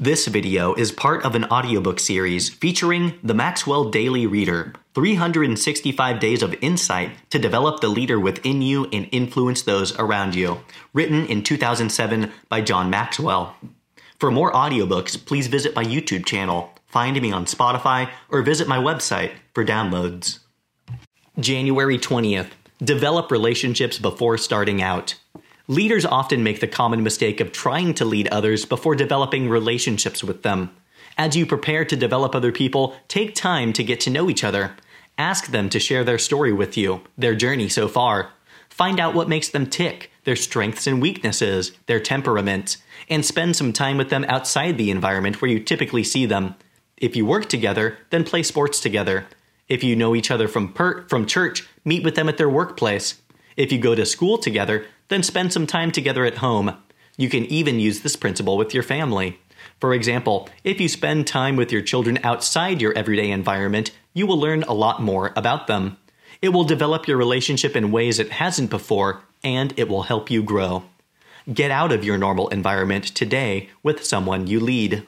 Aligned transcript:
This 0.00 0.28
video 0.28 0.74
is 0.74 0.92
part 0.92 1.24
of 1.24 1.34
an 1.34 1.46
audiobook 1.46 1.98
series 1.98 2.48
featuring 2.48 3.18
the 3.20 3.34
Maxwell 3.34 3.90
Daily 3.90 4.28
Reader 4.28 4.74
365 4.94 6.20
Days 6.20 6.40
of 6.40 6.54
Insight 6.60 7.10
to 7.30 7.38
Develop 7.40 7.80
the 7.80 7.88
Leader 7.88 8.20
Within 8.20 8.62
You 8.62 8.84
and 8.92 9.08
Influence 9.10 9.62
Those 9.62 9.98
Around 9.98 10.36
You, 10.36 10.60
written 10.92 11.26
in 11.26 11.42
2007 11.42 12.30
by 12.48 12.60
John 12.60 12.90
Maxwell. 12.90 13.56
For 14.20 14.30
more 14.30 14.52
audiobooks, 14.52 15.26
please 15.26 15.48
visit 15.48 15.74
my 15.74 15.82
YouTube 15.82 16.24
channel, 16.24 16.72
find 16.86 17.20
me 17.20 17.32
on 17.32 17.46
Spotify, 17.46 18.08
or 18.28 18.42
visit 18.42 18.68
my 18.68 18.78
website 18.78 19.32
for 19.52 19.64
downloads. 19.64 20.38
January 21.40 21.98
20th 21.98 22.50
Develop 22.80 23.32
relationships 23.32 23.98
before 23.98 24.38
starting 24.38 24.80
out. 24.80 25.16
Leaders 25.70 26.06
often 26.06 26.42
make 26.42 26.60
the 26.60 26.66
common 26.66 27.02
mistake 27.02 27.40
of 27.40 27.52
trying 27.52 27.92
to 27.92 28.06
lead 28.06 28.26
others 28.28 28.64
before 28.64 28.94
developing 28.94 29.50
relationships 29.50 30.24
with 30.24 30.42
them. 30.42 30.70
As 31.18 31.36
you 31.36 31.44
prepare 31.44 31.84
to 31.84 31.94
develop 31.94 32.34
other 32.34 32.52
people, 32.52 32.96
take 33.06 33.34
time 33.34 33.74
to 33.74 33.84
get 33.84 34.00
to 34.00 34.10
know 34.10 34.30
each 34.30 34.42
other. 34.42 34.76
Ask 35.18 35.48
them 35.48 35.68
to 35.68 35.78
share 35.78 36.04
their 36.04 36.16
story 36.18 36.54
with 36.54 36.78
you, 36.78 37.02
their 37.18 37.34
journey 37.34 37.68
so 37.68 37.86
far. 37.86 38.30
Find 38.70 38.98
out 38.98 39.14
what 39.14 39.28
makes 39.28 39.50
them 39.50 39.66
tick, 39.66 40.10
their 40.24 40.36
strengths 40.36 40.86
and 40.86 41.02
weaknesses, 41.02 41.72
their 41.84 42.00
temperament, 42.00 42.78
and 43.10 43.22
spend 43.22 43.54
some 43.54 43.74
time 43.74 43.98
with 43.98 44.08
them 44.08 44.24
outside 44.26 44.78
the 44.78 44.90
environment 44.90 45.42
where 45.42 45.50
you 45.50 45.60
typically 45.60 46.02
see 46.02 46.24
them. 46.24 46.54
If 46.96 47.14
you 47.14 47.26
work 47.26 47.46
together, 47.46 47.98
then 48.08 48.24
play 48.24 48.42
sports 48.42 48.80
together. 48.80 49.26
If 49.68 49.84
you 49.84 49.96
know 49.96 50.14
each 50.14 50.30
other 50.30 50.48
from 50.48 50.72
per- 50.72 51.06
from 51.08 51.26
church, 51.26 51.68
meet 51.84 52.04
with 52.04 52.14
them 52.14 52.30
at 52.30 52.38
their 52.38 52.48
workplace. 52.48 53.20
If 53.58 53.72
you 53.72 53.78
go 53.78 53.96
to 53.96 54.06
school 54.06 54.38
together, 54.38 54.86
then 55.08 55.24
spend 55.24 55.52
some 55.52 55.66
time 55.66 55.90
together 55.90 56.24
at 56.24 56.36
home. 56.36 56.76
You 57.16 57.28
can 57.28 57.44
even 57.46 57.80
use 57.80 58.00
this 58.00 58.14
principle 58.14 58.56
with 58.56 58.72
your 58.72 58.84
family. 58.84 59.40
For 59.80 59.92
example, 59.92 60.48
if 60.62 60.80
you 60.80 60.88
spend 60.88 61.26
time 61.26 61.56
with 61.56 61.72
your 61.72 61.82
children 61.82 62.20
outside 62.22 62.80
your 62.80 62.96
everyday 62.96 63.32
environment, 63.32 63.90
you 64.14 64.28
will 64.28 64.38
learn 64.38 64.62
a 64.62 64.72
lot 64.72 65.02
more 65.02 65.32
about 65.34 65.66
them. 65.66 65.96
It 66.40 66.50
will 66.50 66.62
develop 66.62 67.08
your 67.08 67.16
relationship 67.16 67.74
in 67.74 67.90
ways 67.90 68.20
it 68.20 68.30
hasn't 68.30 68.70
before, 68.70 69.24
and 69.42 69.74
it 69.76 69.88
will 69.88 70.04
help 70.04 70.30
you 70.30 70.40
grow. 70.44 70.84
Get 71.52 71.72
out 71.72 71.90
of 71.90 72.04
your 72.04 72.16
normal 72.16 72.46
environment 72.50 73.06
today 73.06 73.70
with 73.82 74.04
someone 74.04 74.46
you 74.46 74.60
lead. 74.60 75.04